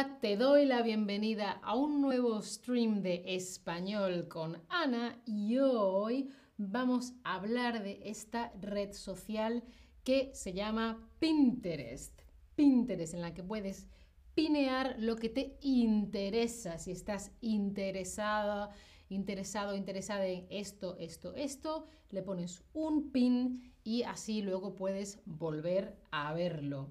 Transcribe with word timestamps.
Te 0.00 0.38
doy 0.38 0.64
la 0.64 0.80
bienvenida 0.80 1.60
a 1.62 1.74
un 1.74 2.00
nuevo 2.00 2.40
stream 2.40 3.02
de 3.02 3.22
español 3.26 4.28
con 4.28 4.56
Ana 4.70 5.20
y 5.26 5.58
hoy 5.58 6.30
vamos 6.56 7.12
a 7.22 7.34
hablar 7.34 7.82
de 7.82 8.00
esta 8.04 8.50
red 8.62 8.94
social 8.94 9.62
que 10.02 10.30
se 10.32 10.54
llama 10.54 11.06
Pinterest. 11.18 12.18
Pinterest 12.54 13.12
en 13.12 13.20
la 13.20 13.34
que 13.34 13.42
puedes 13.42 13.88
pinear 14.34 14.96
lo 14.98 15.16
que 15.16 15.28
te 15.28 15.58
interesa. 15.60 16.78
Si 16.78 16.92
estás 16.92 17.32
interesada, 17.42 18.70
interesado, 19.10 19.76
interesada 19.76 20.24
en 20.24 20.46
esto, 20.48 20.96
esto, 20.98 21.34
esto, 21.34 21.84
le 22.08 22.22
pones 22.22 22.64
un 22.72 23.12
pin 23.12 23.74
y 23.84 24.04
así 24.04 24.40
luego 24.40 24.74
puedes 24.74 25.20
volver 25.26 25.98
a 26.10 26.32
verlo. 26.32 26.90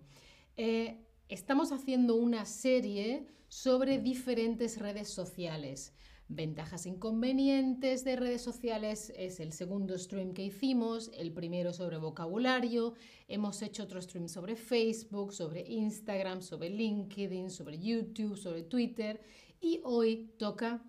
Eh, 0.57 1.08
estamos 1.29 1.71
haciendo 1.71 2.15
una 2.15 2.43
serie 2.45 3.27
sobre 3.47 3.99
diferentes 3.99 4.79
redes 4.79 5.09
sociales. 5.09 5.93
Ventajas 6.27 6.85
e 6.85 6.89
inconvenientes 6.89 8.03
de 8.03 8.15
redes 8.15 8.41
sociales 8.41 9.11
es 9.15 9.39
el 9.39 9.51
segundo 9.51 9.97
stream 9.97 10.33
que 10.33 10.43
hicimos, 10.43 11.11
el 11.15 11.31
primero 11.31 11.71
sobre 11.73 11.97
vocabulario, 11.97 12.93
hemos 13.27 13.61
hecho 13.61 13.83
otro 13.83 14.01
stream 14.01 14.27
sobre 14.27 14.55
Facebook, 14.55 15.33
sobre 15.33 15.67
Instagram, 15.67 16.41
sobre 16.41 16.69
LinkedIn, 16.69 17.49
sobre 17.49 17.79
YouTube, 17.79 18.35
sobre 18.35 18.63
Twitter 18.63 19.21
y 19.61 19.81
hoy 19.83 20.31
toca 20.37 20.83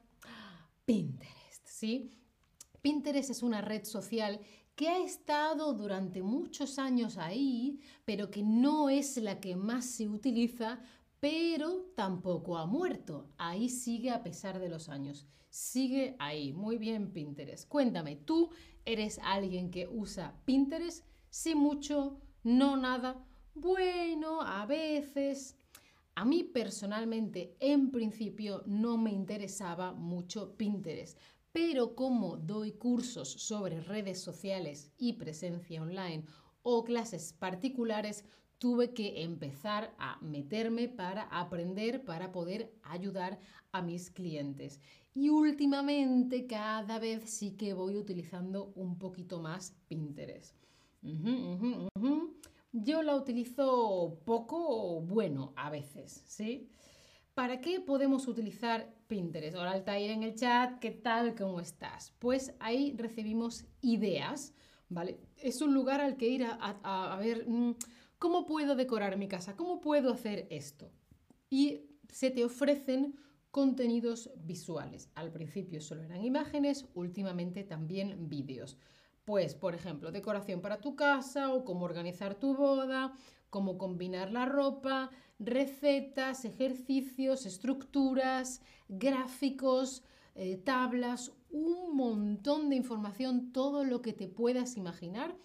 Pinterest, 0.85 1.67
¿sí? 1.67 2.11
Pinterest 2.83 3.31
es 3.31 3.43
una 3.43 3.61
red 3.61 3.85
social 3.85 4.41
que 4.81 4.89
ha 4.89 5.05
estado 5.05 5.75
durante 5.75 6.23
muchos 6.23 6.79
años 6.79 7.19
ahí, 7.19 7.81
pero 8.07 8.31
que 8.31 8.43
no 8.43 8.89
es 8.89 9.19
la 9.19 9.39
que 9.39 9.55
más 9.55 9.85
se 9.85 10.09
utiliza, 10.09 10.81
pero 11.21 11.93
tampoco 11.95 12.57
ha 12.57 12.65
muerto. 12.65 13.29
Ahí 13.37 13.69
sigue 13.69 14.11
a 14.11 14.23
pesar 14.23 14.59
de 14.59 14.71
los 14.71 14.89
años. 14.89 15.27
Sigue 15.51 16.17
ahí. 16.19 16.55
Muy 16.55 16.79
bien, 16.79 17.13
Pinterest. 17.13 17.69
Cuéntame, 17.69 18.17
¿tú 18.17 18.49
eres 18.87 19.21
alguien 19.23 19.71
que 19.71 19.87
usa 19.87 20.41
Pinterest? 20.47 21.05
Sí 21.29 21.55
mucho, 21.55 22.19
no 22.43 22.79
nada. 22.79 23.23
Bueno, 23.55 24.41
a 24.41 24.65
veces. 24.65 25.59
A 26.15 26.25
mí 26.25 26.43
personalmente, 26.43 27.55
en 27.61 27.91
principio, 27.91 28.63
no 28.65 28.97
me 28.97 29.13
interesaba 29.13 29.93
mucho 29.93 30.57
Pinterest, 30.57 31.19
pero 31.53 31.95
como 31.95 32.37
doy 32.37 32.73
cursos 32.73 33.29
sobre 33.29 33.81
redes 33.81 34.21
sociales 34.21 34.91
y 34.99 35.15
presencia 35.15 35.83
online 35.83 36.25
o 36.63 36.85
clases 36.85 37.33
particulares, 37.33 38.25
tuve 38.59 38.93
que 38.93 39.23
empezar 39.23 39.95
a 39.99 40.19
meterme 40.21 40.87
para 40.89 41.23
aprender, 41.23 42.05
para 42.05 42.31
poder 42.31 42.73
ayudar 42.83 43.41
a 43.73 43.81
mis 43.81 44.11
clientes. 44.11 44.81
Y 45.15 45.31
últimamente 45.31 46.47
cada 46.47 46.99
vez 46.99 47.29
sí 47.31 47.57
que 47.57 47.73
voy 47.73 47.97
utilizando 47.97 48.73
un 48.77 48.99
poquito 48.99 49.41
más 49.41 49.75
Pinterest. 49.89 50.55
Yo 52.73 53.03
la 53.03 53.17
utilizo 53.17 54.21
poco 54.25 55.01
bueno 55.01 55.53
a 55.57 55.71
veces, 55.71 56.23
¿sí? 56.27 56.69
¿Para 57.35 57.61
qué 57.61 57.81
podemos 57.81 58.27
utilizar 58.27 58.93
Pinterest? 59.07 59.57
Hola 59.57 59.71
Altair 59.71 60.11
en 60.11 60.25
el 60.25 60.35
chat, 60.35 60.79
¿qué 60.81 60.91
tal? 60.91 61.35
¿Cómo 61.37 61.61
estás? 61.61 62.13
Pues 62.19 62.55
ahí 62.59 62.95
recibimos 62.97 63.67
ideas, 63.81 64.53
¿vale? 64.89 65.21
Es 65.37 65.63
un 65.63 65.73
lugar 65.73 66.01
al 66.01 66.17
que 66.17 66.29
ir 66.29 66.45
a, 66.45 67.17
ver 67.21 67.49
mm, 67.49 67.77
cómo 68.19 68.47
puedo 68.47 68.75
decorar 68.75 69.17
mi 69.17 69.29
casa, 69.29 69.57
cómo 69.57 69.81
puedo 69.81 70.13
hacer 70.13 70.49
esto. 70.51 70.91
Y 71.49 71.83
se 72.09 72.31
te 72.31 72.45
ofrecen 72.45 73.15
contenidos 73.53 74.31
visuales. 74.37 75.09
Al 75.15 75.31
principio 75.31 75.81
solo 75.81 76.03
eran 76.03 76.25
imágenes, 76.25 76.87
últimamente 76.95 77.63
también 77.63 78.29
vídeos. 78.29 78.77
Pues, 79.31 79.55
por 79.55 79.77
ejemplo, 79.77 80.11
decoración 80.11 80.61
para 80.61 80.81
tu 80.81 80.97
casa 80.97 81.55
o 81.55 81.65
cómo 81.65 81.85
organizar 81.85 82.35
tu 82.35 82.57
boda, 82.57 83.15
cómo 83.49 83.79
combinar 83.79 84.33
la 84.33 84.45
ropa, 84.45 85.13
recetas, 85.39 86.45
ejercicios, 86.45 87.47
estructuras, 87.47 88.61
gráficos, 88.89 90.03
eh, 90.35 90.57
tablas, 90.57 91.31
un 91.49 91.95
montón 91.95 92.71
de 92.71 92.75
información, 92.75 93.53
todo 93.53 93.85
lo 93.85 94.03
que 94.03 94.13
te 94.13 94.27
puedas 94.27 94.77
imaginar. 94.77 95.37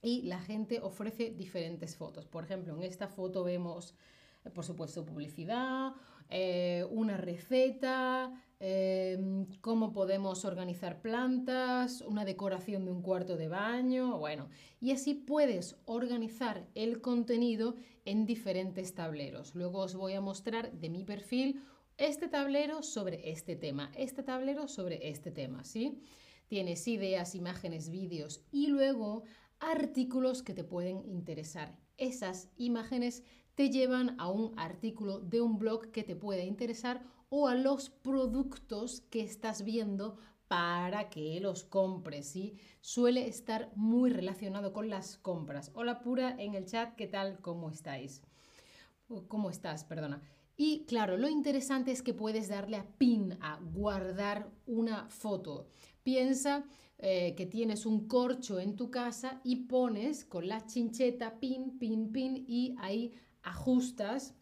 Y 0.00 0.22
la 0.22 0.40
gente 0.40 0.80
ofrece 0.80 1.30
diferentes 1.30 1.96
fotos. 1.96 2.26
Por 2.26 2.44
ejemplo, 2.44 2.74
en 2.74 2.84
esta 2.84 3.06
foto 3.06 3.44
vemos, 3.44 3.94
eh, 4.46 4.50
por 4.50 4.64
supuesto, 4.64 5.04
publicidad, 5.04 5.92
eh, 6.30 6.86
una 6.90 7.18
receta, 7.18 8.32
Em, 8.62 9.46
cómo 9.62 9.90
podemos 9.90 10.44
organizar 10.44 11.00
plantas, 11.00 12.02
una 12.02 12.26
decoración 12.26 12.84
de 12.84 12.90
un 12.90 13.00
cuarto 13.00 13.38
de 13.38 13.48
baño, 13.48 14.18
bueno, 14.18 14.50
y 14.82 14.90
así 14.90 15.14
puedes 15.14 15.78
organizar 15.86 16.68
el 16.74 17.00
contenido 17.00 17.76
en 18.04 18.26
diferentes 18.26 18.94
tableros. 18.94 19.54
Luego 19.54 19.78
os 19.78 19.94
voy 19.94 20.12
a 20.12 20.20
mostrar 20.20 20.72
de 20.72 20.90
mi 20.90 21.04
perfil 21.04 21.62
este 21.96 22.28
tablero 22.28 22.82
sobre 22.82 23.30
este 23.30 23.56
tema, 23.56 23.92
este 23.96 24.22
tablero 24.22 24.68
sobre 24.68 25.08
este 25.08 25.30
tema, 25.30 25.64
¿sí? 25.64 26.02
Tienes 26.46 26.86
ideas, 26.86 27.34
imágenes, 27.34 27.88
vídeos 27.88 28.42
y 28.52 28.66
luego 28.66 29.24
artículos 29.58 30.42
que 30.42 30.52
te 30.52 30.64
pueden 30.64 31.02
interesar. 31.06 31.78
Esas 31.96 32.50
imágenes 32.58 33.24
te 33.54 33.70
llevan 33.70 34.16
a 34.20 34.28
un 34.28 34.52
artículo 34.58 35.18
de 35.20 35.40
un 35.40 35.58
blog 35.58 35.90
que 35.92 36.02
te 36.02 36.14
puede 36.14 36.44
interesar 36.44 37.02
o 37.30 37.48
a 37.48 37.54
los 37.54 37.88
productos 37.88 39.00
que 39.08 39.22
estás 39.22 39.64
viendo 39.64 40.18
para 40.48 41.08
que 41.10 41.38
los 41.40 41.62
compres, 41.62 42.26
¿sí? 42.26 42.56
Suele 42.80 43.28
estar 43.28 43.70
muy 43.76 44.10
relacionado 44.10 44.72
con 44.72 44.90
las 44.90 45.16
compras. 45.16 45.70
Hola 45.74 46.00
Pura 46.00 46.34
en 46.38 46.54
el 46.54 46.66
chat, 46.66 46.96
¿qué 46.96 47.06
tal? 47.06 47.40
¿Cómo 47.40 47.70
estáis? 47.70 48.20
¿Cómo 49.28 49.48
estás? 49.48 49.84
Perdona. 49.84 50.20
Y 50.56 50.84
claro, 50.86 51.16
lo 51.16 51.28
interesante 51.28 51.92
es 51.92 52.02
que 52.02 52.14
puedes 52.14 52.48
darle 52.48 52.76
a 52.76 52.86
pin, 52.98 53.38
a 53.40 53.60
guardar 53.60 54.50
una 54.66 55.08
foto. 55.08 55.68
Piensa 56.02 56.64
eh, 56.98 57.34
que 57.36 57.46
tienes 57.46 57.86
un 57.86 58.08
corcho 58.08 58.58
en 58.58 58.74
tu 58.76 58.90
casa 58.90 59.40
y 59.44 59.66
pones 59.68 60.24
con 60.24 60.48
la 60.48 60.66
chincheta 60.66 61.38
pin, 61.38 61.78
pin, 61.78 62.10
pin 62.10 62.44
y 62.46 62.74
ahí 62.78 63.14
ajustas. 63.42 64.34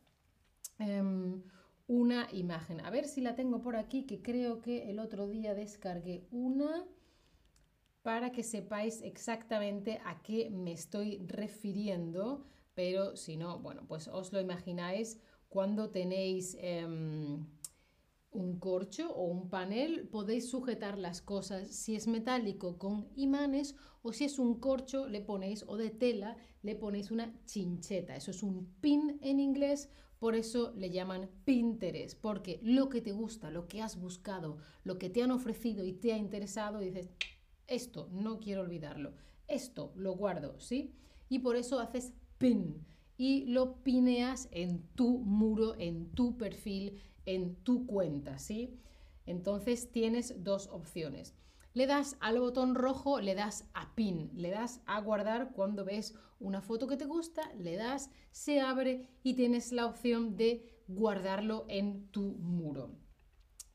Em, 0.79 1.43
una 1.89 2.29
imagen. 2.33 2.81
A 2.85 2.91
ver 2.91 3.07
si 3.07 3.21
la 3.21 3.35
tengo 3.35 3.61
por 3.61 3.75
aquí, 3.75 4.05
que 4.05 4.23
creo 4.23 4.61
que 4.61 4.91
el 4.91 5.01
otro 5.01 5.27
día 5.27 5.55
descargué 5.55 6.29
una 6.31 6.87
para 8.03 8.31
que 8.31 8.43
sepáis 8.43 9.03
exactamente 9.03 10.01
a 10.05 10.23
qué 10.23 10.51
me 10.51 10.73
estoy 10.73 11.19
refiriendo, 11.27 12.47
pero 12.75 13.17
si 13.17 13.37
no, 13.37 13.59
bueno, 13.59 13.85
pues 13.89 14.07
os 14.07 14.33
lo 14.33 14.41
imagináis 14.41 15.19
cuando 15.49 15.91
tenéis 15.91 16.57
em, 16.61 17.47
un 18.31 18.59
corcho 18.59 19.11
o 19.15 19.25
un 19.25 19.49
panel, 19.49 20.09
podéis 20.09 20.51
sujetar 20.51 20.99
las 20.99 21.23
cosas, 21.23 21.69
si 21.75 21.97
es 21.97 22.07
metálico 22.07 22.79
con 22.79 23.09
imanes 23.17 23.75
o 24.03 24.13
si 24.13 24.25
es 24.25 24.39
un 24.39 24.61
corcho 24.61 25.09
le 25.09 25.23
ponéis 25.23 25.65
o 25.67 25.77
de 25.77 25.91
tela 25.91 26.37
le 26.63 26.75
ponéis 26.77 27.11
una 27.11 27.35
chincheta, 27.47 28.15
eso 28.15 28.31
es 28.31 28.43
un 28.43 28.67
pin 28.81 29.19
en 29.23 29.41
inglés 29.41 29.91
por 30.19 30.35
eso 30.35 30.73
le 30.77 30.91
llaman 30.91 31.31
Pinterest, 31.45 32.19
porque 32.21 32.59
lo 32.63 32.89
que 32.89 33.01
te 33.01 33.13
gusta, 33.13 33.51
lo 33.51 33.69
que 33.69 33.83
has 33.83 34.01
buscado, 34.01 34.59
lo 34.85 34.99
que 34.99 35.11
te 35.11 35.23
han 35.23 35.31
ofrecido 35.31 35.85
y 35.85 35.93
te 35.93 36.13
ha 36.13 36.17
interesado, 36.17 36.81
dices, 36.81 37.09
esto 37.67 38.09
no 38.13 38.41
quiero 38.41 38.63
olvidarlo, 38.63 39.13
esto 39.47 39.93
lo 39.95 40.15
guardo, 40.15 40.59
¿sí? 40.59 40.95
Y 41.29 41.41
por 41.41 41.57
eso 41.57 41.79
haces 41.79 42.15
pin 42.39 42.85
y 43.17 43.45
lo 43.47 43.83
pineas 43.83 44.49
en 44.51 44.83
tu 44.95 45.19
muro, 45.19 45.75
en 45.79 46.11
tu 46.11 46.37
perfil, 46.37 47.01
en 47.27 47.57
tu 47.57 47.87
cuenta, 47.87 48.39
¿sí? 48.39 48.79
Entonces 49.27 49.93
tienes 49.93 50.43
dos 50.43 50.69
opciones. 50.69 51.35
Le 51.79 51.87
das 51.87 52.17
al 52.19 52.41
botón 52.41 52.75
rojo, 52.75 53.21
le 53.21 53.37
das 53.37 53.65
a 53.73 53.95
pin, 53.95 54.33
le 54.35 54.51
das 54.51 54.81
a 54.85 55.01
guardar 55.01 55.53
cuando 55.53 55.85
ves 55.85 56.13
una 56.41 56.61
foto 56.61 56.89
que 56.89 56.97
te 56.97 57.05
gusta, 57.05 57.55
le 57.55 57.77
das, 57.77 58.11
se 58.33 58.61
abre 58.61 59.07
y 59.23 59.35
tienes 59.35 59.71
la 59.71 59.87
opción 59.87 60.37
de 60.37 60.83
guardarlo 60.89 61.67
en 61.69 62.09
tu 62.09 62.23
muro. 62.23 62.97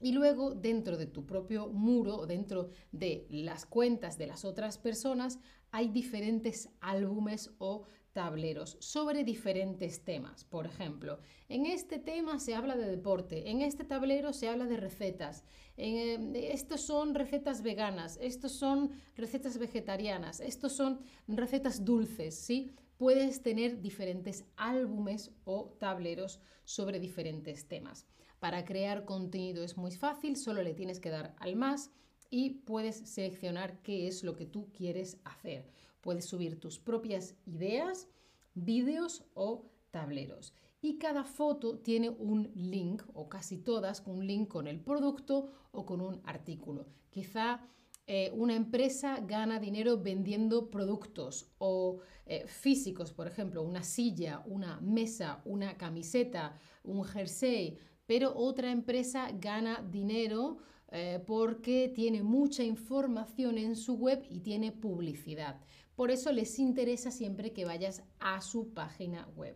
Y 0.01 0.11
luego 0.11 0.53
dentro 0.53 0.97
de 0.97 1.05
tu 1.05 1.25
propio 1.25 1.69
muro, 1.69 2.25
dentro 2.25 2.71
de 2.91 3.25
las 3.29 3.65
cuentas 3.65 4.17
de 4.17 4.27
las 4.27 4.43
otras 4.43 4.77
personas, 4.77 5.39
hay 5.71 5.87
diferentes 5.87 6.71
álbumes 6.81 7.51
o 7.57 7.83
tableros 8.13 8.77
sobre 8.79 9.23
diferentes 9.23 10.03
temas. 10.03 10.45
Por 10.45 10.65
ejemplo, 10.65 11.19
en 11.49 11.65
este 11.65 11.99
tema 11.99 12.39
se 12.39 12.55
habla 12.55 12.77
de 12.77 12.87
deporte, 12.87 13.49
en 13.49 13.61
este 13.61 13.83
tablero 13.83 14.31
se 14.31 14.47
habla 14.47 14.65
de 14.65 14.77
recetas, 14.77 15.43
en, 15.75 16.35
eh, 16.35 16.53
estos 16.53 16.81
son 16.81 17.15
recetas 17.15 17.63
veganas, 17.63 18.17
estos 18.21 18.53
son 18.53 18.91
recetas 19.15 19.57
vegetarianas, 19.57 20.39
estos 20.39 20.73
son 20.73 21.01
recetas 21.27 21.83
dulces, 21.83 22.35
¿sí? 22.35 22.71
puedes 22.97 23.41
tener 23.41 23.81
diferentes 23.81 24.45
álbumes 24.55 25.31
o 25.43 25.75
tableros 25.79 26.39
sobre 26.63 26.99
diferentes 26.99 27.67
temas. 27.67 28.05
Para 28.39 28.63
crear 28.65 29.05
contenido 29.05 29.63
es 29.63 29.77
muy 29.77 29.91
fácil, 29.91 30.37
solo 30.37 30.63
le 30.63 30.73
tienes 30.73 30.99
que 30.99 31.09
dar 31.09 31.35
al 31.39 31.55
más 31.55 31.91
y 32.29 32.51
puedes 32.51 32.97
seleccionar 33.09 33.81
qué 33.81 34.07
es 34.07 34.23
lo 34.23 34.35
que 34.35 34.45
tú 34.45 34.71
quieres 34.71 35.17
hacer. 35.23 35.69
Puedes 36.03 36.25
subir 36.25 36.59
tus 36.59 36.77
propias 36.77 37.35
ideas, 37.45 38.09
vídeos 38.53 39.23
o 39.33 39.71
tableros. 39.89 40.53
Y 40.81 40.97
cada 40.97 41.23
foto 41.23 41.79
tiene 41.79 42.09
un 42.09 42.51
link, 42.55 43.03
o 43.13 43.29
casi 43.29 43.57
todas, 43.57 44.03
un 44.05 44.27
link 44.27 44.49
con 44.49 44.67
el 44.67 44.81
producto 44.81 45.49
o 45.71 45.85
con 45.85 46.01
un 46.01 46.21
artículo. 46.25 46.87
Quizá 47.09 47.61
eh, 48.05 48.33
una 48.35 48.53
empresa 48.53 49.21
gana 49.21 49.61
dinero 49.61 49.97
vendiendo 49.97 50.69
productos 50.69 51.53
o 51.57 51.99
eh, 52.25 52.45
físicos, 52.47 53.13
por 53.13 53.27
ejemplo, 53.27 53.63
una 53.63 53.81
silla, 53.81 54.43
una 54.45 54.81
mesa, 54.81 55.41
una 55.45 55.77
camiseta, 55.77 56.57
un 56.83 57.05
jersey, 57.05 57.77
pero 58.05 58.35
otra 58.35 58.71
empresa 58.71 59.29
gana 59.31 59.81
dinero 59.89 60.57
eh, 60.91 61.23
porque 61.25 61.93
tiene 61.95 62.23
mucha 62.23 62.63
información 62.63 63.57
en 63.57 63.77
su 63.77 63.95
web 63.95 64.21
y 64.29 64.41
tiene 64.41 64.73
publicidad. 64.73 65.61
Por 65.95 66.11
eso 66.11 66.31
les 66.31 66.57
interesa 66.59 67.11
siempre 67.11 67.53
que 67.53 67.65
vayas 67.65 68.03
a 68.19 68.41
su 68.41 68.73
página 68.73 69.27
web. 69.35 69.55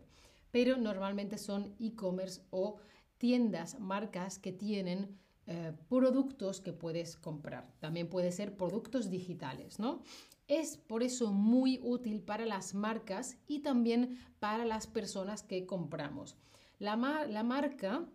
Pero 0.52 0.78
normalmente 0.78 1.38
son 1.38 1.76
e-commerce 1.80 2.42
o 2.52 2.78
tiendas, 3.18 3.80
marcas 3.80 4.40
que 4.40 4.52
tienen 4.52 5.18
eh, 5.48 5.74
productos 5.90 6.62
que 6.62 6.74
puedes 6.74 7.16
comprar. 7.16 7.72
También 7.80 8.10
puede 8.10 8.32
ser 8.32 8.56
productos 8.58 9.10
digitales, 9.10 9.80
¿no? 9.80 10.02
Es 10.48 10.78
por 10.78 11.04
eso 11.04 11.32
muy 11.32 11.80
útil 11.84 12.22
para 12.22 12.46
las 12.46 12.74
marcas 12.74 13.38
y 13.48 13.60
también 13.60 14.18
para 14.40 14.66
las 14.66 14.88
personas 14.88 15.44
que 15.44 15.66
compramos. 15.66 16.38
La, 16.80 16.96
marca 16.96 18.06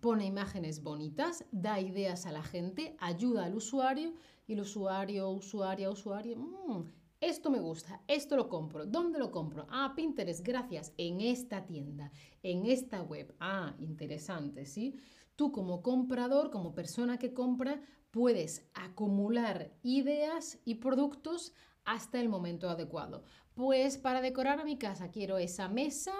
pone 0.00 0.26
imágenes 0.26 0.82
bonitas, 0.82 1.44
da 1.50 1.80
ideas 1.80 2.26
a 2.26 2.32
la 2.32 2.42
gente, 2.42 2.96
ayuda 3.00 3.44
al 3.44 3.54
usuario 3.54 4.12
y 4.46 4.52
el 4.52 4.60
usuario, 4.60 5.30
usuaria, 5.30 5.88
usuario, 5.88 6.36
mmm, 6.36 6.82
esto 7.20 7.50
me 7.50 7.60
gusta, 7.60 8.02
esto 8.08 8.36
lo 8.36 8.48
compro. 8.48 8.86
¿Dónde 8.86 9.18
lo 9.18 9.30
compro? 9.30 9.66
Ah, 9.70 9.94
Pinterest, 9.96 10.44
gracias. 10.44 10.92
En 10.98 11.20
esta 11.20 11.64
tienda, 11.64 12.12
en 12.42 12.66
esta 12.66 13.02
web. 13.02 13.34
Ah, 13.40 13.74
interesante, 13.78 14.66
¿sí? 14.66 14.96
Tú 15.34 15.52
como 15.52 15.82
comprador, 15.82 16.50
como 16.50 16.74
persona 16.74 17.18
que 17.18 17.32
compra, 17.32 17.80
puedes 18.10 18.66
acumular 18.74 19.72
ideas 19.82 20.58
y 20.64 20.76
productos 20.76 21.52
hasta 21.84 22.20
el 22.20 22.28
momento 22.28 22.68
adecuado. 22.68 23.24
Pues 23.54 23.96
para 23.96 24.20
decorar 24.20 24.60
a 24.60 24.64
mi 24.64 24.76
casa 24.76 25.10
quiero 25.10 25.38
esa 25.38 25.68
mesa 25.68 26.12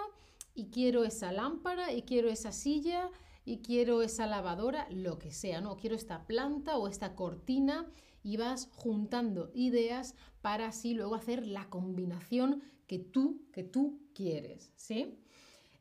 y 0.55 0.69
quiero 0.69 1.03
esa 1.03 1.31
lámpara 1.31 1.93
y 1.93 2.03
quiero 2.03 2.29
esa 2.29 2.51
silla 2.51 3.11
y 3.45 3.59
quiero 3.59 4.01
esa 4.01 4.27
lavadora, 4.27 4.87
lo 4.89 5.19
que 5.19 5.31
sea, 5.31 5.61
¿no? 5.61 5.77
Quiero 5.77 5.95
esta 5.95 6.25
planta 6.25 6.77
o 6.77 6.87
esta 6.87 7.15
cortina 7.15 7.87
y 8.27 8.35
vas 8.35 8.67
juntando 8.73 9.51
ideas 9.53 10.13
para 10.41 10.67
así 10.67 10.93
luego 10.93 11.15
hacer 11.15 11.47
la 11.47 11.69
combinación 11.69 12.61
que 12.85 12.99
tú, 12.99 13.47
que 13.53 13.63
tú 13.63 14.01
quieres, 14.13 14.73
¿sí? 14.75 15.17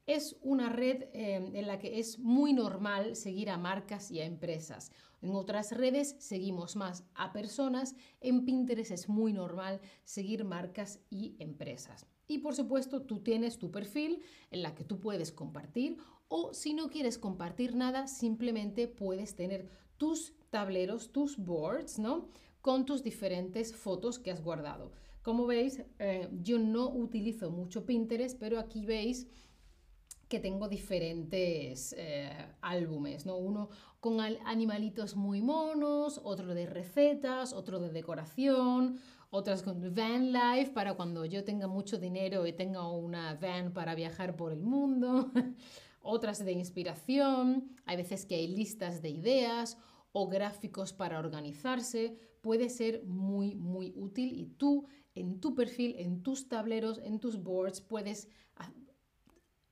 es 0.07 0.37
una 0.41 0.69
red 0.69 1.05
eh, 1.13 1.35
en 1.35 1.67
la 1.67 1.79
que 1.79 1.99
es 1.99 2.21
muy 2.21 2.53
normal 2.53 3.17
seguir 3.17 3.51
a 3.51 3.59
marcas 3.59 4.11
y 4.13 4.21
a 4.21 4.25
empresas. 4.25 4.93
En 5.21 5.31
otras 5.31 5.73
redes 5.73 6.15
seguimos 6.21 6.77
más 6.77 7.05
a 7.15 7.33
personas, 7.33 7.97
en 8.21 8.45
Pinterest 8.45 8.93
es 8.93 9.09
muy 9.09 9.33
normal 9.33 9.81
seguir 10.05 10.45
marcas 10.45 11.01
y 11.11 11.35
empresas. 11.41 12.07
Y 12.29 12.39
por 12.39 12.55
supuesto, 12.55 13.03
tú 13.03 13.21
tienes 13.21 13.59
tu 13.59 13.73
perfil 13.73 14.23
en 14.53 14.63
la 14.63 14.75
que 14.75 14.85
tú 14.85 15.01
puedes 15.01 15.33
compartir 15.33 15.97
o 16.29 16.53
si 16.55 16.75
no 16.75 16.89
quieres 16.89 17.19
compartir 17.19 17.75
nada, 17.75 18.07
simplemente 18.07 18.89
puedes 18.89 19.35
tener 19.35 19.69
tus 19.99 20.35
tableros, 20.51 21.13
tus 21.13 21.37
boards, 21.37 21.99
¿no? 21.99 22.29
Con 22.61 22.85
tus 22.85 23.03
diferentes 23.03 23.75
fotos 23.75 24.19
que 24.19 24.31
has 24.31 24.43
guardado. 24.43 24.93
Como 25.23 25.47
veis, 25.47 25.83
eh, 25.99 26.29
yo 26.43 26.59
no 26.59 26.89
utilizo 26.89 27.51
mucho 27.51 27.85
Pinterest, 27.85 28.39
pero 28.39 28.59
aquí 28.59 28.85
veis 28.87 29.27
que 30.29 30.41
tengo 30.41 30.69
diferentes 30.69 31.95
eh, 31.97 32.31
álbumes, 32.61 33.27
¿no? 33.27 33.37
Uno 33.37 33.69
con 34.01 34.21
animalitos 34.21 35.17
muy 35.17 35.41
monos, 35.41 36.21
otro 36.23 36.55
de 36.55 36.67
recetas, 36.67 37.53
otro 37.53 37.81
de 37.81 37.91
decoración, 37.91 38.99
otras 39.31 39.63
con 39.63 39.95
van 39.95 40.33
life 40.33 40.73
para 40.73 40.95
cuando 40.95 41.25
yo 41.25 41.45
tenga 41.45 41.67
mucho 41.67 41.99
dinero 41.99 42.47
y 42.47 42.53
tenga 42.53 42.89
una 42.89 43.35
van 43.35 43.73
para 43.73 43.95
viajar 43.95 44.37
por 44.37 44.53
el 44.53 44.63
mundo, 44.63 45.31
otras 46.07 46.45
de 46.45 46.53
inspiración, 46.53 47.77
hay 47.85 47.97
veces 47.97 48.27
que 48.27 48.37
hay 48.37 48.49
listas 48.49 49.03
de 49.03 49.11
ideas 49.11 49.79
o 50.13 50.29
gráficos 50.29 50.93
para 50.93 51.19
organizarse, 51.19 52.17
puede 52.41 52.69
ser 52.71 53.05
muy 53.05 53.55
muy 53.55 53.93
útil 53.97 54.33
y 54.33 54.47
tú 54.47 54.87
en 55.15 55.41
tu 55.41 55.55
perfil, 55.55 55.97
en 55.99 56.23
tus 56.23 56.49
tableros, 56.49 57.01
en 57.03 57.19
tus 57.21 57.43
boards 57.43 57.81
puedes 57.81 58.29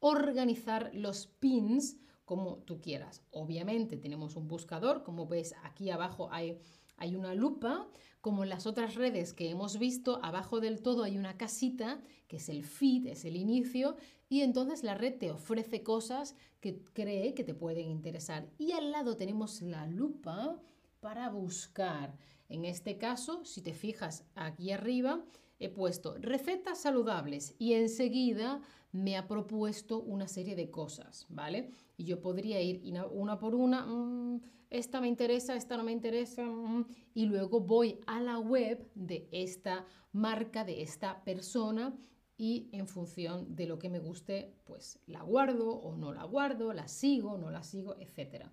organizar 0.00 0.90
los 0.92 1.26
pins 1.26 1.96
como 2.26 2.58
tú 2.58 2.81
quieras. 2.81 3.22
Obviamente 3.31 3.96
tenemos 3.96 4.36
un 4.36 4.48
buscador, 4.48 5.02
como 5.02 5.26
ves 5.26 5.54
aquí 5.62 5.90
abajo 5.90 6.28
hay, 6.31 6.58
hay 6.96 7.17
una 7.17 7.35
lupa, 7.35 7.88
como 8.20 8.43
en 8.43 8.50
las 8.50 8.67
otras 8.67 8.94
redes 8.94 9.35
que 9.35 9.50
hemos 9.50 9.79
visto, 9.79 10.19
abajo 10.23 10.61
del 10.61 10.81
todo 10.81 11.02
hay 11.02 11.19
una 11.19 11.37
casita 11.37 12.00
que 12.29 12.37
es 12.37 12.49
el 12.49 12.64
feed, 12.64 13.06
es 13.06 13.25
el 13.25 13.37
inicio, 13.37 13.96
y 14.29 14.41
entonces 14.41 14.82
la 14.82 14.94
red 14.94 15.19
te 15.19 15.31
ofrece 15.31 15.82
cosas 15.82 16.35
que 16.61 16.82
cree 16.93 17.35
que 17.35 17.44
te 17.44 17.55
pueden 17.55 17.91
interesar. 17.91 18.49
Y 18.58 18.73
al 18.73 18.91
lado 18.91 19.17
tenemos 19.17 19.61
la 19.62 19.87
lupa 19.87 20.58
para 21.00 21.29
buscar. 21.29 22.17
En 22.49 22.64
este 22.64 22.96
caso, 22.96 23.44
si 23.44 23.61
te 23.61 23.75
fijas 23.75 24.25
aquí 24.35 24.73
arriba, 24.73 25.25
he 25.59 25.69
puesto 25.69 26.17
recetas 26.19 26.81
saludables 26.81 27.55
y 27.59 27.75
enseguida 27.75 28.61
me 28.93 29.17
ha 29.17 29.27
propuesto 29.27 30.01
una 30.01 30.29
serie 30.29 30.55
de 30.55 30.71
cosas, 30.71 31.27
¿vale? 31.29 31.73
Y 31.97 32.05
yo 32.05 32.21
podría 32.21 32.61
ir 32.61 32.83
una 33.11 33.39
por 33.39 33.55
una, 33.55 33.85
mm, 33.87 34.41
esta 34.71 35.01
me 35.01 35.09
interesa, 35.09 35.56
esta 35.56 35.77
no 35.77 35.85
me 35.85 35.93
interesa, 35.93 36.45
mm, 36.45 36.87
y 37.15 37.27
luego 37.27 37.61
voy 37.61 37.99
a 38.06 38.21
la 38.21 38.39
web 38.39 38.89
de 38.95 39.29
esta 39.33 39.85
marca, 40.12 40.65
de 40.65 40.83
esta 40.83 41.25
persona, 41.25 41.97
y 42.37 42.69
en 42.73 42.89
función 42.89 43.55
de 43.55 43.67
lo 43.67 43.79
que 43.79 43.89
me 43.89 43.99
guste, 43.99 44.55
pues 44.65 44.99
la 45.06 45.23
guardo 45.23 45.71
o 45.71 45.97
no 45.97 46.12
la 46.12 46.25
guardo, 46.25 46.73
la 46.73 46.89
sigo, 46.89 47.39
no 47.39 47.51
la 47.51 47.62
sigo, 47.62 47.96
etc. 47.99 48.46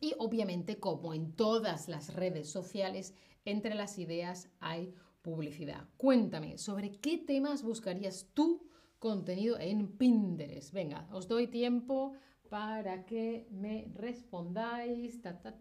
Y 0.00 0.14
obviamente, 0.18 0.78
como 0.78 1.14
en 1.14 1.32
todas 1.32 1.88
las 1.88 2.14
redes 2.14 2.50
sociales, 2.50 3.14
entre 3.44 3.74
las 3.74 3.98
ideas 3.98 4.50
hay 4.60 4.94
publicidad. 5.26 5.88
Cuéntame, 5.96 6.56
¿sobre 6.56 7.00
qué 7.00 7.18
temas 7.18 7.64
buscarías 7.64 8.28
tú 8.32 8.70
contenido 9.00 9.58
en 9.58 9.98
Pinterest? 9.98 10.72
Venga, 10.72 11.08
os 11.10 11.26
doy 11.26 11.48
tiempo 11.48 12.12
para 12.48 13.04
que 13.04 13.48
me 13.50 13.90
respondáis. 13.96 15.20
Ta, 15.20 15.42
ta, 15.42 15.60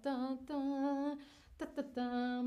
ta, 1.96 2.44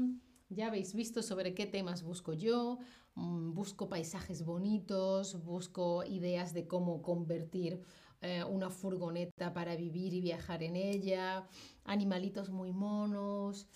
ya 0.48 0.66
habéis 0.68 0.94
visto 0.94 1.20
sobre 1.25 1.54
qué 1.54 1.66
temas 1.66 2.04
busco 2.04 2.34
yo. 2.34 2.78
Mm, 3.16 3.52
busco 3.52 3.88
paisajes 3.88 4.44
bonitos, 4.44 5.42
busco 5.42 6.04
ideas 6.04 6.54
de 6.54 6.68
cómo 6.68 7.02
convertir 7.02 7.82
eh, 8.20 8.44
una 8.44 8.70
furgoneta 8.70 9.52
para 9.52 9.75
vivir 9.75 10.14
y 10.14 10.20
viajar 10.20 10.62
en 10.62 10.76
ella, 10.76 11.48
animalitos 11.84 12.50
muy 12.50 12.72
monos, 12.72 13.66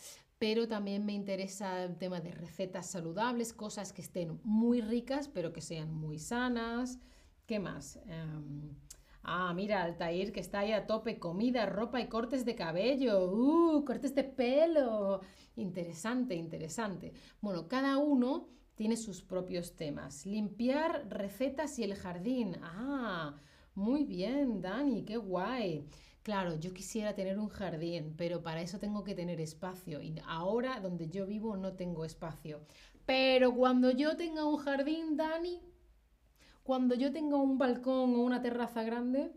pero 0.43 0.67
también 0.67 1.07
me 1.07 1.13
interesa 1.13 1.85
el 1.85 1.97
tema 1.97 2.21
de 2.21 2.33
recetas 2.33 2.91
saludables, 2.91 3.53
cosas 3.53 3.93
que 3.93 4.03
estén 4.03 4.41
muy 4.43 4.81
ricas, 4.81 5.29
pero 5.29 5.53
que 5.53 5.61
sean 5.61 5.95
muy 5.95 6.19
sanas. 6.19 6.99
¿Qué 7.47 7.61
más? 7.61 8.01
Em, 8.09 8.75
ah, 9.23 9.55
mira, 9.55 9.85
Altair 9.85 10.33
que 10.33 10.41
está 10.41 10.59
ahí 10.59 10.73
a 10.73 10.85
tope, 10.89 11.21
comida, 11.21 11.67
ropa 11.67 12.01
y 12.01 12.09
cortes 12.09 12.45
de 12.45 12.57
cabello. 12.57 13.31
¡Uh! 13.31 13.85
Cortes 13.85 14.17
de 14.17 14.25
pelo. 14.25 15.21
Interesante, 15.55 16.35
interesante. 16.35 17.13
Bueno, 17.41 17.69
cada 17.69 17.99
uno 17.99 18.49
tiene 18.75 18.97
sus 18.97 19.23
propios 19.23 19.77
temas. 19.77 20.27
Limpiar 20.27 21.07
recetas 21.09 21.79
y 21.79 21.85
el 21.85 21.95
jardín. 21.95 22.57
Ah, 22.63 23.37
muy 23.77 24.03
bien, 24.03 24.61
Dani, 24.61 25.05
qué 25.05 25.19
guay. 25.19 25.87
Claro, 26.23 26.55
yo 26.59 26.73
quisiera 26.73 27.15
tener 27.15 27.39
un 27.39 27.49
jardín, 27.49 28.15
pero 28.17 28.43
para 28.43 28.63
eso 28.63 28.79
tengo 28.79 29.03
que 29.03 29.15
tener 29.15 29.41
espacio 29.41 30.01
y 30.01 30.15
ahora 30.25 30.79
donde 30.79 31.09
yo 31.09 31.27
vivo 31.27 31.57
no 31.57 31.75
tengo 31.75 32.05
espacio. 32.05 32.61
Pero 33.07 33.55
cuando 33.55 33.91
yo 33.91 34.17
tenga 34.17 34.45
un 34.45 34.57
jardín, 34.59 35.17
Dani, 35.17 35.61
cuando 36.63 36.95
yo 36.95 37.13
tenga 37.13 37.37
un 37.37 37.59
balcón 37.59 38.15
o 38.15 38.21
una 38.21 38.41
terraza 38.41 38.85
grande, 38.85 39.33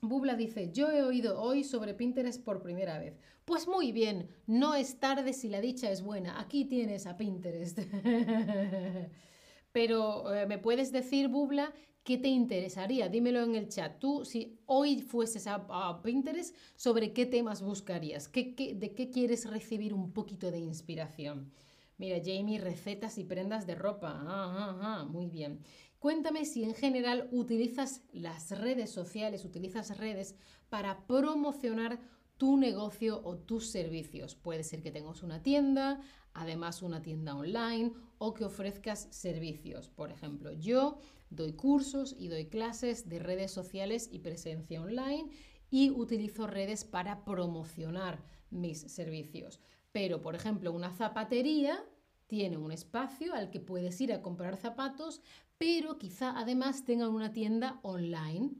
Bubla 0.00 0.34
dice, 0.36 0.70
yo 0.72 0.90
he 0.90 1.02
oído 1.02 1.40
hoy 1.40 1.64
sobre 1.64 1.92
Pinterest 1.92 2.42
por 2.42 2.62
primera 2.62 2.98
vez. 2.98 3.18
Pues 3.44 3.68
muy 3.68 3.92
bien, 3.92 4.30
no 4.46 4.74
es 4.74 4.98
tarde 4.98 5.34
si 5.34 5.48
la 5.48 5.60
dicha 5.60 5.90
es 5.90 6.02
buena. 6.02 6.40
Aquí 6.40 6.64
tienes 6.64 7.06
a 7.06 7.16
Pinterest. 7.18 7.78
Pero 9.72 10.34
eh, 10.34 10.46
me 10.46 10.58
puedes 10.58 10.92
decir, 10.92 11.28
Bubla, 11.28 11.74
¿qué 12.04 12.18
te 12.18 12.28
interesaría? 12.28 13.08
Dímelo 13.08 13.42
en 13.42 13.56
el 13.56 13.68
chat. 13.68 13.98
Tú, 13.98 14.24
si 14.24 14.60
hoy 14.66 15.00
fueses 15.00 15.46
a, 15.46 16.02
Pinterest, 16.02 16.54
¿sobre 16.76 17.12
qué 17.12 17.26
temas 17.26 17.62
buscarías? 17.62 18.30
de 18.32 18.92
qué 18.94 19.10
quieres 19.10 19.50
recibir 19.50 19.92
un 19.94 20.12
poquito 20.12 20.50
de 20.50 20.58
inspiración? 20.58 21.50
Mira, 21.96 22.18
Jamie, 22.24 22.60
recetas 22.60 23.18
y 23.18 23.24
prendas 23.24 23.66
de 23.66 23.74
ropa. 23.74 24.22
Ah, 24.26 25.06
muy 25.08 25.28
bien. 25.28 25.60
Cuéntame 25.98 26.44
si 26.44 26.64
en 26.64 26.74
general 26.74 27.28
utilizas 27.32 28.02
las 28.12 28.50
redes 28.50 28.90
sociales, 28.90 29.44
utilizas 29.46 29.96
redes 29.96 30.34
para 30.68 31.06
promocionar 31.06 31.98
tu 32.36 32.56
negocio 32.56 33.20
o 33.24 33.36
tus 33.36 33.68
servicios. 33.68 34.34
Puede 34.34 34.64
ser 34.64 34.82
que 34.82 34.90
tengas 34.90 35.22
una 35.22 35.42
tienda, 35.42 36.00
además 36.32 36.82
una 36.82 37.02
tienda 37.02 37.36
online 37.36 37.92
o 38.18 38.34
que 38.34 38.44
ofrezcas 38.44 39.08
servicios. 39.10 39.88
Por 39.88 40.10
ejemplo, 40.10 40.52
yo 40.52 40.98
doy 41.30 41.52
cursos 41.52 42.14
y 42.18 42.28
doy 42.28 42.46
clases 42.46 43.08
de 43.08 43.18
redes 43.18 43.50
sociales 43.50 44.08
y 44.10 44.20
presencia 44.20 44.80
online 44.80 45.30
y 45.70 45.90
utilizo 45.90 46.46
redes 46.46 46.84
para 46.84 47.24
promocionar 47.24 48.24
mis 48.50 48.80
servicios. 48.80 49.60
Pero, 49.92 50.20
por 50.20 50.34
ejemplo, 50.34 50.72
una 50.72 50.90
zapatería 50.90 51.84
tiene 52.26 52.56
un 52.56 52.72
espacio 52.72 53.34
al 53.34 53.50
que 53.50 53.60
puedes 53.60 54.00
ir 54.00 54.12
a 54.12 54.22
comprar 54.22 54.56
zapatos, 54.56 55.20
pero 55.58 55.98
quizá 55.98 56.38
además 56.38 56.84
tengan 56.84 57.10
una 57.10 57.32
tienda 57.32 57.80
online. 57.82 58.50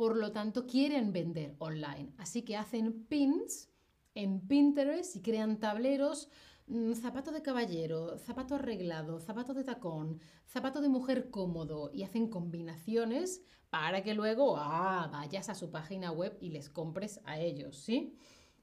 Por 0.00 0.16
lo 0.16 0.32
tanto, 0.32 0.66
quieren 0.66 1.12
vender 1.12 1.56
online. 1.58 2.14
Así 2.16 2.40
que 2.40 2.56
hacen 2.56 3.04
pins 3.04 3.68
en 4.14 4.40
Pinterest 4.48 5.14
y 5.14 5.20
crean 5.20 5.60
tableros 5.60 6.30
mm, 6.68 6.94
zapato 6.94 7.32
de 7.32 7.42
caballero, 7.42 8.16
zapato 8.16 8.54
arreglado, 8.54 9.20
zapato 9.20 9.52
de 9.52 9.62
tacón, 9.62 10.18
zapato 10.46 10.80
de 10.80 10.88
mujer 10.88 11.28
cómodo 11.30 11.90
y 11.92 12.04
hacen 12.04 12.28
combinaciones 12.30 13.42
para 13.68 14.02
que 14.02 14.14
luego 14.14 14.56
ah, 14.56 15.10
vayas 15.12 15.50
a 15.50 15.54
su 15.54 15.70
página 15.70 16.12
web 16.12 16.34
y 16.40 16.48
les 16.48 16.70
compres 16.70 17.20
a 17.26 17.38
ellos, 17.38 17.76
¿sí? 17.76 18.16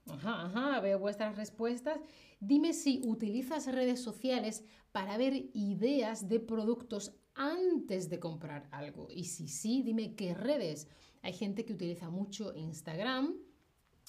Ajá, 0.08 0.46
ajá, 0.46 0.80
veo 0.80 0.98
vuestras 0.98 1.36
respuestas. 1.36 2.00
Dime 2.40 2.72
si 2.72 3.00
utilizas 3.04 3.72
redes 3.72 4.02
sociales 4.02 4.64
para 4.90 5.16
ver 5.16 5.50
ideas 5.54 6.28
de 6.28 6.40
productos 6.40 7.14
antes 7.38 8.10
de 8.10 8.18
comprar 8.18 8.68
algo. 8.70 9.08
Y 9.10 9.24
si 9.24 9.48
sí, 9.48 9.82
dime 9.82 10.14
qué 10.14 10.34
redes. 10.34 10.88
Hay 11.22 11.32
gente 11.32 11.64
que 11.64 11.72
utiliza 11.72 12.10
mucho 12.10 12.54
Instagram. 12.54 13.34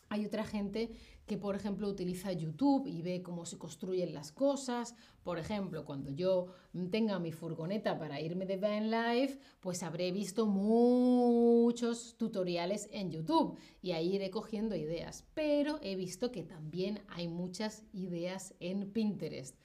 Hay 0.10 0.26
otra 0.26 0.44
gente 0.44 0.90
que, 1.28 1.38
por 1.38 1.56
ejemplo, 1.56 1.88
utiliza 1.88 2.32
YouTube 2.32 2.88
y 2.88 3.04
ve 3.04 3.22
cómo 3.22 3.46
se 3.46 3.60
construyen 3.60 4.16
las 4.16 4.32
cosas. 4.32 4.96
Por 5.22 5.38
ejemplo, 5.38 5.86
cuando 5.86 6.10
yo 6.10 6.48
tenga 6.90 7.20
mi 7.20 7.32
furgoneta 7.32 8.00
para 8.00 8.20
irme 8.20 8.48
de 8.48 8.58
van 8.58 8.90
life, 8.90 9.40
pues 9.60 9.84
habré 9.84 10.12
visto 10.12 10.48
muchos 10.48 12.18
tutoriales 12.18 12.90
en 12.92 13.12
YouTube 13.12 13.60
y 13.84 13.92
ahí 13.92 14.16
iré 14.16 14.32
cogiendo 14.32 14.76
ideas. 14.76 15.28
Pero 15.36 15.80
he 15.84 15.96
visto 15.96 16.32
que 16.32 16.42
también 16.42 17.02
hay 17.10 17.28
muchas 17.28 17.84
ideas 17.94 18.56
en 18.60 18.92
Pinterest. 18.92 19.56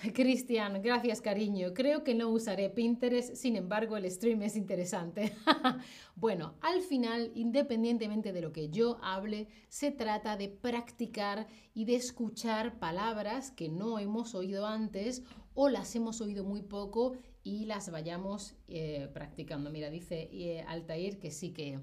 Cristian, 0.14 0.80
gracias 0.82 1.20
cariño. 1.20 1.74
Creo 1.74 2.04
que 2.04 2.14
no 2.14 2.30
usaré 2.30 2.70
Pinterest, 2.70 3.34
sin 3.34 3.56
embargo 3.56 3.96
el 3.96 4.10
stream 4.10 4.42
es 4.42 4.56
interesante. 4.56 5.32
bueno, 6.16 6.54
al 6.62 6.80
final, 6.80 7.30
independientemente 7.34 8.32
de 8.32 8.40
lo 8.40 8.52
que 8.52 8.70
yo 8.70 8.98
hable, 9.02 9.48
se 9.68 9.90
trata 9.90 10.36
de 10.36 10.48
practicar 10.48 11.46
y 11.74 11.84
de 11.84 11.96
escuchar 11.96 12.78
palabras 12.78 13.50
que 13.50 13.68
no 13.68 13.98
hemos 13.98 14.34
oído 14.34 14.66
antes 14.66 15.22
o 15.54 15.68
las 15.68 15.94
hemos 15.94 16.20
oído 16.20 16.44
muy 16.44 16.62
poco 16.62 17.16
y 17.42 17.66
las 17.66 17.90
vayamos 17.90 18.54
eh, 18.68 19.08
practicando. 19.12 19.70
Mira, 19.70 19.90
dice 19.90 20.30
eh, 20.32 20.64
Altair 20.66 21.18
que 21.18 21.30
sí 21.30 21.52
que 21.52 21.78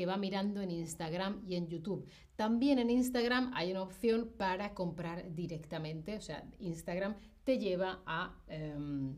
que 0.00 0.06
va 0.06 0.16
mirando 0.16 0.62
en 0.62 0.70
Instagram 0.70 1.42
y 1.46 1.56
en 1.56 1.68
YouTube. 1.68 2.06
También 2.34 2.78
en 2.78 2.88
Instagram 2.88 3.50
hay 3.54 3.72
una 3.72 3.82
opción 3.82 4.30
para 4.38 4.72
comprar 4.72 5.34
directamente, 5.34 6.16
o 6.16 6.22
sea, 6.22 6.48
Instagram 6.58 7.16
lleva 7.58 8.02
a, 8.06 8.36
em, 8.48 9.16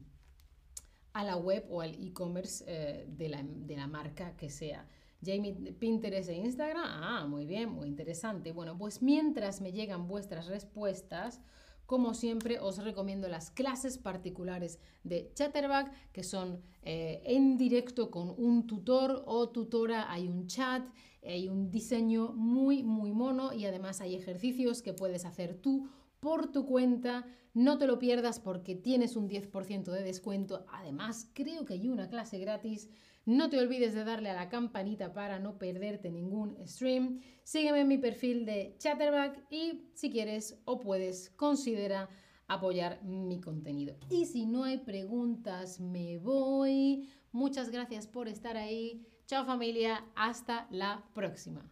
a 1.12 1.24
la 1.24 1.36
web 1.36 1.66
o 1.70 1.80
al 1.80 1.94
e-commerce 1.94 2.64
eh, 2.66 3.06
de, 3.08 3.28
la, 3.28 3.42
de 3.42 3.76
la 3.76 3.86
marca 3.86 4.36
que 4.36 4.48
sea. 4.48 4.86
Jamie 5.24 5.54
Pinterest 5.78 6.28
e 6.30 6.34
Instagram, 6.34 6.82
ah, 6.84 7.26
muy 7.28 7.46
bien, 7.46 7.70
muy 7.70 7.86
interesante. 7.86 8.50
Bueno, 8.52 8.76
pues 8.76 9.02
mientras 9.02 9.60
me 9.60 9.72
llegan 9.72 10.08
vuestras 10.08 10.48
respuestas, 10.48 11.40
como 11.86 12.14
siempre, 12.14 12.58
os 12.58 12.82
recomiendo 12.82 13.28
las 13.28 13.50
clases 13.50 13.98
particulares 13.98 14.78
de 15.04 15.30
Chatterback, 15.34 15.92
que 16.12 16.24
son 16.24 16.62
eh, 16.82 17.22
en 17.24 17.58
directo 17.58 18.10
con 18.10 18.34
un 18.36 18.66
tutor 18.66 19.22
o 19.26 19.50
tutora, 19.50 20.10
hay 20.10 20.26
un 20.26 20.46
chat, 20.46 20.82
hay 21.22 21.48
un 21.48 21.70
diseño 21.70 22.32
muy, 22.32 22.82
muy 22.82 23.12
mono 23.12 23.52
y 23.52 23.66
además 23.66 24.00
hay 24.00 24.14
ejercicios 24.14 24.82
que 24.82 24.94
puedes 24.94 25.24
hacer 25.24 25.54
tú 25.54 25.88
por 26.22 26.52
tu 26.52 26.64
cuenta. 26.64 27.26
No 27.52 27.76
te 27.76 27.86
lo 27.86 27.98
pierdas 27.98 28.38
porque 28.38 28.76
tienes 28.76 29.16
un 29.16 29.28
10% 29.28 29.90
de 29.90 30.02
descuento. 30.02 30.64
Además, 30.72 31.28
creo 31.34 31.66
que 31.66 31.74
hay 31.74 31.88
una 31.88 32.08
clase 32.08 32.38
gratis 32.38 32.88
no 33.24 33.48
te 33.48 33.58
olvides 33.58 33.94
de 33.94 34.04
darle 34.04 34.30
a 34.30 34.34
la 34.34 34.48
campanita 34.48 35.12
para 35.12 35.38
no 35.38 35.56
perderte 35.56 36.10
ningún 36.10 36.56
stream. 36.66 37.20
Sígueme 37.44 37.82
en 37.82 37.88
mi 37.88 37.98
perfil 37.98 38.44
de 38.44 38.74
Chatterback 38.78 39.46
y 39.48 39.90
si 39.94 40.10
quieres 40.10 40.60
o 40.64 40.80
puedes, 40.80 41.30
considera 41.30 42.08
apoyar 42.48 43.02
mi 43.04 43.40
contenido. 43.40 43.96
Y 44.10 44.26
si 44.26 44.44
no 44.44 44.64
hay 44.64 44.78
preguntas, 44.78 45.78
me 45.78 46.18
voy. 46.18 47.08
Muchas 47.30 47.70
gracias 47.70 48.08
por 48.08 48.26
estar 48.26 48.56
ahí. 48.56 49.06
Chao 49.26 49.44
familia, 49.46 50.04
hasta 50.16 50.66
la 50.70 51.04
próxima. 51.14 51.64